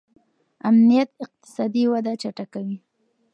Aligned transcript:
امنیت 0.69 1.09
اقتصادي 1.23 1.83
وده 1.91 2.13
چټکوي. 2.21 2.77